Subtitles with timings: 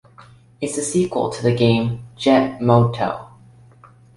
[0.59, 3.27] It is the sequel to the game "Jet Moto".